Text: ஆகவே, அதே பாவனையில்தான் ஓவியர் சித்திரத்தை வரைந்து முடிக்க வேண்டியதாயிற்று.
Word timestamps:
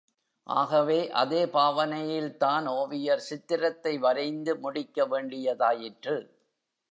ஆகவே, 0.43 1.11
அதே 1.11 1.45
பாவனையில்தான் 1.45 2.67
ஓவியர் 2.67 3.19
சித்திரத்தை 3.19 3.97
வரைந்து 3.97 4.59
முடிக்க 4.59 5.07
வேண்டியதாயிற்று. 5.07 6.29